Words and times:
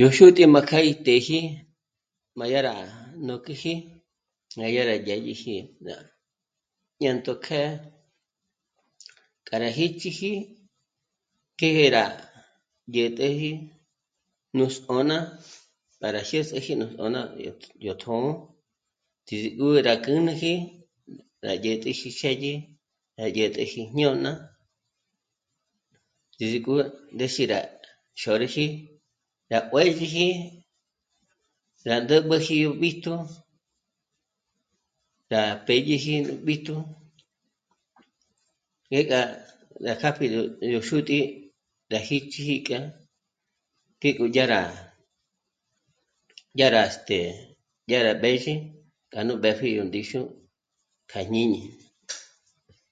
Yó 0.00 0.06
xútǐ'i 0.16 0.44
má 0.54 0.60
kjâ'a 0.68 0.84
í 0.90 0.92
të̌ji 1.06 1.40
má 2.38 2.44
dyá 2.50 2.60
rá 2.66 2.74
jnǒküji, 3.24 3.72
nà 4.58 4.64
dyà 4.72 4.82
rá 4.90 4.94
yá 5.08 5.16
yèji, 5.26 5.56
ná 5.84 5.94
'ñânto 7.00 7.32
kjë̌'ë 7.44 7.78
k'a 9.46 9.56
rá 9.62 9.68
jíchiji 9.78 10.30
k'e 11.58 11.68
rá 11.96 12.04
dyä̀t'äji 12.94 13.50
nú 14.56 14.64
s'ǒ'n'a 14.74 15.18
para 16.00 16.20
jyés'eji 16.30 16.72
nó 16.80 16.86
s'ǒ'n'a 16.92 17.22
yó 17.44 17.52
t... 17.60 17.62
yó 17.86 17.92
tjō̌'ō 18.02 18.30
ndízik'o 19.22 19.66
rá 19.88 19.94
k'ǚjnüji 20.04 20.52
rá 21.46 21.52
dyä̀t'äji 21.64 22.08
xë́dyi, 22.18 22.54
rá 23.18 23.26
dyä̀t'äji 23.36 23.82
jñôn'a, 23.96 24.32
ndízik'o 26.32 26.74
ndéxi 27.14 27.42
rá 27.52 27.60
xôrüji 28.20 28.66
rá 29.50 29.58
juë̌zhiji, 29.70 30.28
rá 31.88 31.96
ndä̀b'äji 32.04 32.54
yó 32.64 32.70
b'íjtu, 32.80 33.14
rá 35.32 35.42
pédyeji 35.66 36.14
nú 36.26 36.32
b'íjtu, 36.46 36.74
jé 38.92 39.00
gá 39.10 39.20
rá 39.86 39.92
kjâ'a 40.00 40.16
pǘgü 40.16 40.28
ne 40.60 40.66
yó 40.74 40.80
xútǐ'i, 40.88 41.20
rá 41.92 41.98
jíchiji 42.08 42.56
kja 42.66 42.78
té'ek'o 44.00 44.24
dyá 44.34 44.44
rá, 44.52 44.60
dyá 46.56 46.66
rá 46.74 46.82
este... 46.90 47.18
dya 47.88 47.98
rá 48.06 48.12
b'ézhi 48.22 48.54
k'anu 49.12 49.32
b'ë́pji 49.42 49.68
yó 49.78 49.82
ndíxu 49.86 50.20
k'a 51.10 51.20
jñíñi 51.28 51.60